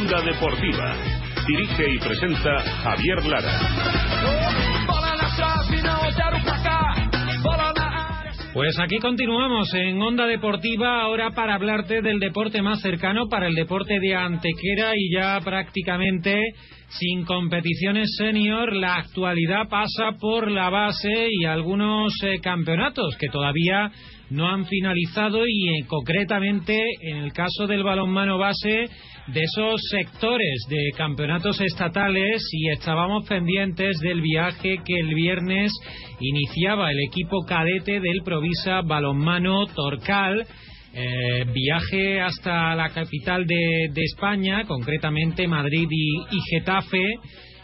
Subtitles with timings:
[0.00, 0.96] Onda Deportiva.
[1.46, 3.60] Dirige y presenta Javier Lara.
[8.54, 13.54] Pues aquí continuamos en Onda Deportiva, ahora para hablarte del deporte más cercano, para el
[13.54, 16.54] deporte de Antequera y ya prácticamente
[16.88, 23.92] sin competiciones senior, la actualidad pasa por la base y algunos eh, campeonatos que todavía
[24.30, 28.86] no han finalizado y eh, concretamente en el caso del balonmano base
[29.32, 35.72] de esos sectores de campeonatos estatales y estábamos pendientes del viaje que el viernes
[36.18, 40.46] iniciaba el equipo cadete del Provisa Balonmano Torcal.
[40.92, 47.04] Eh, viaje hasta la capital de, España, concretamente Madrid y Getafe,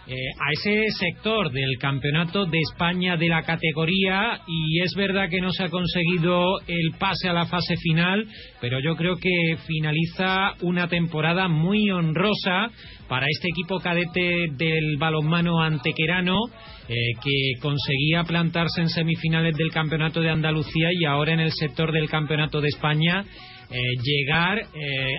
[0.08, 5.40] eh, a ese sector del campeonato de España de la categoría y es verdad que
[5.40, 8.24] no se ha conseguido el pase a la fase final,
[8.60, 12.70] pero yo creo que finaliza una temporada muy honrosa
[13.08, 16.38] para este equipo cadete del balonmano antequerano
[16.88, 21.90] eh, que conseguía plantarse en semifinales del campeonato de Andalucía y ahora en el sector
[21.90, 23.24] del campeonato de España
[23.68, 24.60] eh, llegar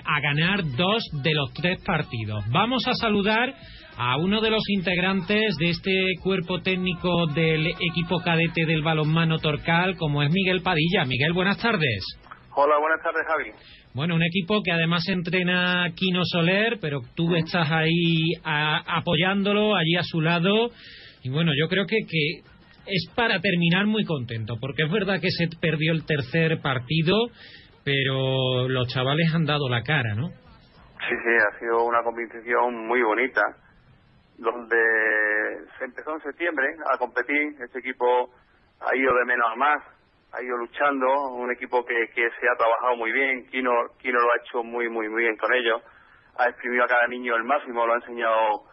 [0.06, 2.46] a ganar dos de los tres partidos.
[2.50, 3.54] Vamos a saludar
[3.98, 9.98] a uno de los integrantes de este cuerpo técnico del equipo cadete del balonmano Torcal,
[9.98, 11.04] como es Miguel Padilla.
[11.06, 12.06] Miguel, buenas tardes.
[12.54, 13.52] Hola, buenas tardes, Javi.
[13.96, 20.04] Bueno, un equipo que además entrena Quino Soler, pero tú estás ahí apoyándolo, allí a
[20.04, 20.70] su lado.
[21.24, 22.42] Y bueno, yo creo que, que
[22.86, 27.16] es para terminar muy contento, porque es verdad que se perdió el tercer partido,
[27.84, 30.30] pero los chavales han dado la cara, ¿no?
[30.30, 33.42] Sí, sí, ha sido una competición muy bonita
[34.38, 37.56] donde se empezó en septiembre a competir.
[37.60, 38.30] Este equipo
[38.80, 39.84] ha ido de menos a más,
[40.32, 44.32] ha ido luchando, un equipo que, que se ha trabajado muy bien, Kino, Kino lo
[44.32, 45.82] ha hecho muy, muy, muy bien con ellos,
[46.38, 48.64] ha exprimido a cada niño el máximo, lo ha enseñado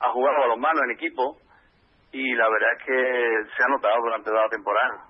[0.00, 1.38] a jugar a los manos en equipo
[2.12, 5.04] y la verdad es que se ha notado durante toda la temporada.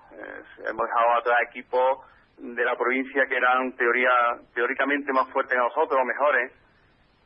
[0.69, 1.99] hemos dejado atrás equipos
[2.37, 4.09] de la provincia que eran teoría,
[4.53, 6.53] teóricamente más fuertes que nosotros, mejores,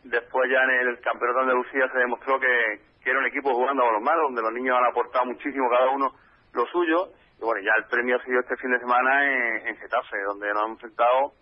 [0.03, 3.91] Después ya en el Campeonato de Andalucía se demostró que, era un equipo jugando a
[3.91, 6.13] los donde los niños han aportado muchísimo cada uno
[6.53, 7.09] lo suyo.
[7.37, 10.63] Y bueno, ya el premio ha sido este fin de semana en, Getafe, donde nos
[10.63, 11.33] hemos enfrentado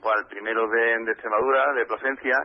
[0.00, 2.36] pues, al primero de, Extremadura, de Plasencia,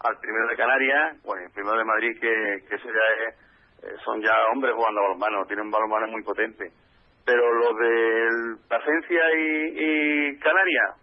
[0.00, 4.34] al primero de Canarias, bueno, el primero de Madrid, que, que ya eh, son ya
[4.52, 6.70] hombres jugando a los manos, tienen un balonmano muy potente.
[7.24, 10.96] Pero los de Plasencia y, y Canarias,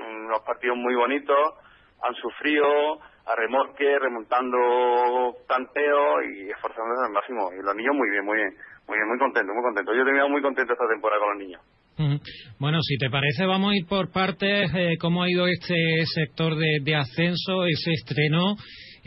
[0.00, 1.54] unos partidos muy bonitos,
[2.02, 2.66] han sufrido
[3.26, 7.50] a remorque, remontando tanteo y esforzándose al máximo.
[7.52, 8.54] Y los niños muy bien, muy bien,
[8.86, 9.94] muy bien, muy contentos, muy contentos.
[9.96, 11.62] Yo he tenido muy contento esta temporada con los niños.
[12.58, 14.70] Bueno, si te parece, vamos a ir por partes.
[14.74, 18.56] Eh, ¿Cómo ha ido este sector de, ascenso, ese estreno?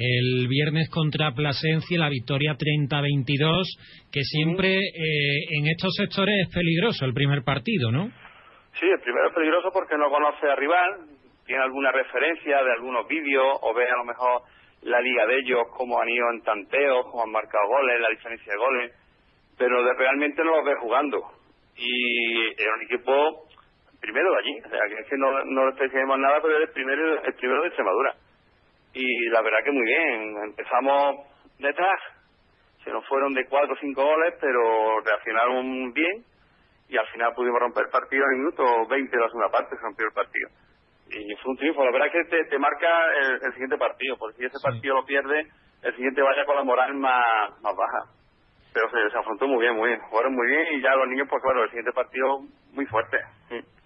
[0.02, 3.66] el viernes contra Plasencia, la victoria 30-22,
[4.10, 8.08] que siempre eh, en estos sectores es peligroso el primer partido, ¿no?
[8.80, 11.19] Sí, el primero es peligroso porque no conoce a rival,
[11.50, 14.44] tiene alguna referencia de algunos vídeos o ve a lo mejor
[14.84, 18.54] la liga de ellos, cómo han ido en tanteos, cómo han marcado goles, la diferencia
[18.54, 18.94] de goles,
[19.58, 21.18] pero de, realmente no los ve jugando.
[21.76, 23.48] Y era un equipo
[24.00, 26.72] primero de allí, o sea, que es que no, no decimos nada, pero es el
[26.72, 28.14] primero, el primero de Extremadura.
[28.94, 31.16] Y la verdad que muy bien, empezamos
[31.58, 32.00] detrás,
[32.84, 36.24] se nos fueron de cuatro o cinco goles, pero reaccionaron bien
[36.90, 39.82] y al final pudimos romper el partido en minuto 20 de la segunda parte, se
[39.82, 40.50] rompió el partido
[41.12, 41.84] y fue un triunfo.
[41.84, 42.88] La verdad es que te, marca
[43.44, 45.48] el, siguiente partido, porque si ese partido lo pierde,
[45.84, 48.12] el siguiente vaya con la moral más, más baja.
[48.74, 50.00] Pero se, afrontó muy bien, muy bien.
[50.10, 52.40] Jugaron muy bien y ya los niños, pues claro, el siguiente partido
[52.74, 53.18] muy fuerte.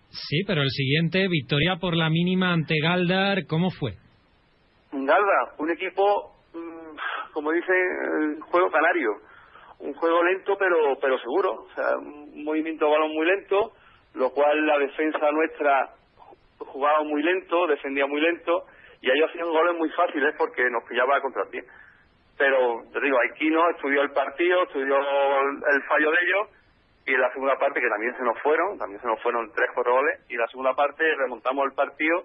[0.10, 3.94] Sí, pero el siguiente, victoria por la mínima ante Galdar, ¿cómo fue?
[4.92, 7.74] Galdar, un equipo, mm, como dice,
[8.20, 9.10] el juego canario.
[9.80, 11.64] Un juego lento pero pero seguro.
[11.64, 13.72] O sea, un movimiento de balón muy lento,
[14.14, 15.90] lo cual la defensa nuestra
[16.74, 18.66] jugaba muy lento, defendía muy lento
[19.02, 21.60] y ellos hacían goles muy fáciles porque nos pillaba contra ti.
[22.38, 26.50] Pero te digo, Aikino estudió el partido, estudió el fallo de ellos
[27.06, 29.70] y en la segunda parte que también se nos fueron, también se nos fueron tres
[29.74, 32.24] cuatro goles y la segunda parte remontamos el partido,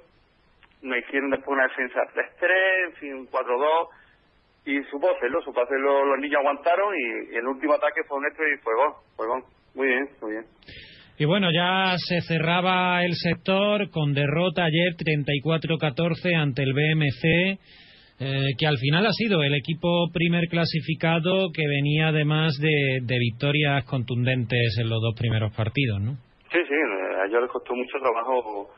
[0.83, 3.89] nos hicieron después una defensa 3-3, en fin, 4-2
[4.65, 8.57] y supo hacerlo, supo hacerlo, los niños aguantaron y, el último ataque fue nuestro y
[8.59, 9.43] fue gol, fue gol.
[9.75, 10.45] Muy bien, muy bien.
[11.21, 17.59] Y bueno, ya se cerraba el sector con derrota ayer 34-14 ante el BMC,
[18.21, 23.85] eh, que al final ha sido el equipo primer clasificado que venía además de, victorias
[23.85, 26.13] contundentes en los dos primeros partidos, ¿no?
[26.53, 28.71] Sí, sí, a ellos les costó mucho trabajo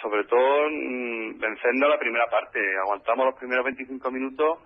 [0.00, 2.58] sobre todo mm, venciendo la primera parte.
[2.84, 4.58] Aguantamos los primeros 25 minutos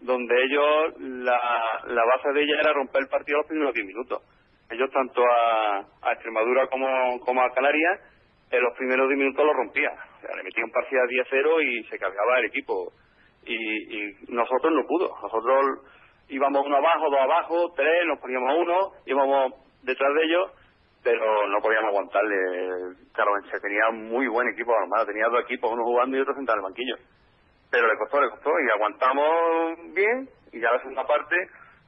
[0.00, 1.38] donde ellos, la,
[1.86, 4.20] la base de ella era romper el partido los primeros 10 minutos.
[4.72, 8.00] Ellos tanto a, Extremadura como, a Canarias
[8.50, 9.92] en los primeros 10 minutos lo rompían.
[9.92, 12.92] O sea, le metían partida 10-0 y se cargaba el equipo.
[13.44, 15.14] Y, y nosotros no pudo.
[15.22, 15.80] Nosotros
[16.28, 19.52] íbamos uno abajo, dos abajo, tres, nos poníamos uno, íbamos
[19.82, 20.52] detrás de ellos
[21.02, 22.36] pero no podíamos aguantarle.
[23.12, 26.58] Claro, se tenía muy buen equipo armado, tenía dos equipos, uno jugando y otro sentado
[26.58, 26.96] en el banquillo.
[27.70, 31.36] Pero le costó, le costó y aguantamos bien y ya la segunda parte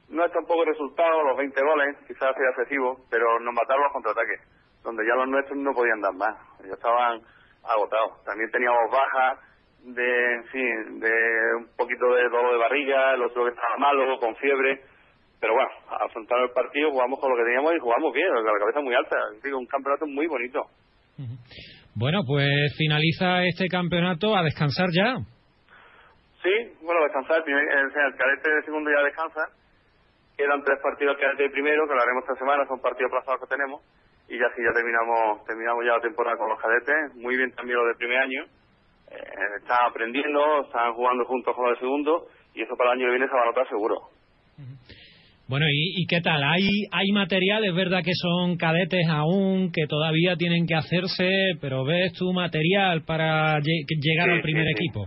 [0.09, 3.93] no es tampoco el resultado, los 20 goles, quizás sea excesivo, pero nos mataron los
[3.93, 4.41] contraataques,
[4.83, 7.21] donde ya los nuestros no podían dar más, ellos estaban
[7.63, 8.23] agotados.
[8.23, 9.39] También teníamos bajas
[9.83, 10.61] de, sí,
[10.99, 11.13] de
[11.57, 14.81] un poquito de dolor de barriga, el otro que estaba malo, con fiebre,
[15.39, 18.59] pero bueno, afrontar el partido, jugamos con lo que teníamos y jugamos bien, con la
[18.59, 19.17] cabeza muy alta.
[19.43, 20.61] Digo, un campeonato muy bonito.
[21.95, 25.15] Bueno, pues finaliza este campeonato a descansar ya.
[26.41, 27.43] Sí, bueno, descansar.
[27.45, 29.41] El, el cadete de segundo ya descansa.
[30.37, 33.55] Quedan tres partidos cadete de primero, que lo haremos esta semana, son partidos plazados que
[33.55, 33.81] tenemos.
[34.27, 37.15] Y ya sí, ya terminamos terminamos ya la temporada con los cadetes.
[37.15, 38.43] Muy bien también los de primer año.
[39.11, 42.27] Eh, están aprendiendo, están jugando juntos con los de segundo.
[42.53, 43.95] Y eso para el año que viene se va a notar seguro.
[45.47, 46.41] Bueno, ¿y, qué tal?
[46.43, 47.63] ¿Hay, ¿Hay material?
[47.65, 53.03] Es verdad que son cadetes aún, que todavía tienen que hacerse, pero ¿ves tu material
[53.03, 55.05] para llegar al primer equipo?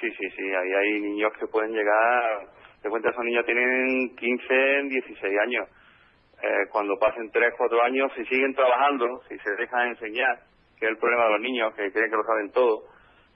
[0.00, 0.42] Sí, sí, sí.
[0.42, 2.48] Ahí hay niños que pueden llegar.
[2.86, 4.54] De cuenta, esos niños tienen 15,
[4.84, 5.66] 16 años.
[6.40, 10.38] Eh, cuando pasen 3, 4 años, si siguen trabajando, si se dejan enseñar,
[10.78, 12.84] que es el problema de los niños, que creen que lo saben todo,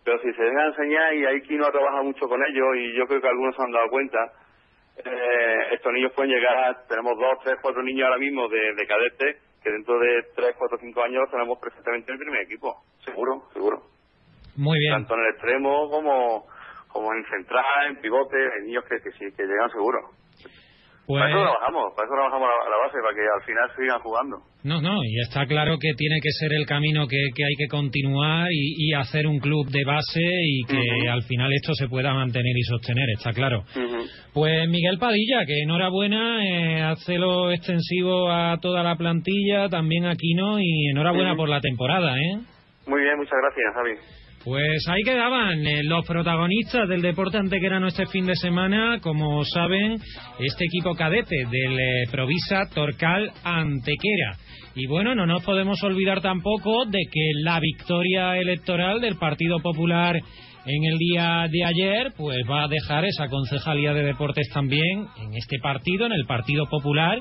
[0.04, 2.96] pero si se dejan enseñar y hay quien no ha trabajado mucho con ellos, y
[2.96, 4.18] yo creo que algunos se han dado cuenta,
[4.98, 9.36] eh, estos niños pueden llegar, tenemos dos, tres, cuatro niños ahora mismo de, de cadete,
[9.64, 13.82] que dentro de tres, cuatro, cinco años tenemos perfectamente en el primer equipo, seguro, seguro.
[14.54, 14.92] Muy bien.
[14.92, 16.46] Tanto en el extremo como,
[16.92, 19.98] como en central, en pivote, hay niños que, que llegan seguro.
[21.18, 24.00] Para eso pues- trabajamos, para eso trabajamos a la base, para que al final sigan
[24.00, 24.36] jugando.
[24.62, 27.66] No, no, y está claro que tiene que ser el camino que, que hay que
[27.66, 32.54] continuar y, hacer un club de base y que al final esto se pueda mantener
[32.54, 33.62] y sostener, está claro.
[34.34, 40.60] Pues Miguel Padilla, que enhorabuena, eh, hazlo extensivo a toda la plantilla, también aquí no,
[40.60, 42.40] y enhorabuena por la temporada, ¿eh?
[42.86, 43.92] Muy bien, muchas gracias, Javi.
[44.42, 49.98] Pues ahí quedaban eh, los protagonistas del deporte antequerano este fin de semana, como saben,
[50.38, 54.38] este equipo cadete del eh, Provisa Torcal Antequera.
[54.74, 60.16] Y bueno, no nos podemos olvidar tampoco de que la victoria electoral del Partido Popular
[60.16, 65.34] en el día de ayer, pues va a dejar esa concejalía de deportes también en
[65.34, 67.18] este partido, en el Partido Popular,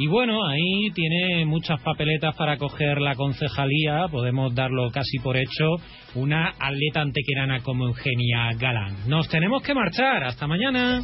[0.00, 5.76] y bueno, ahí tiene muchas papeletas para coger la concejalía, podemos darlo casi por hecho,
[6.14, 8.96] una atleta antequerana como Eugenia Galán.
[9.08, 11.02] Nos tenemos que marchar, hasta mañana.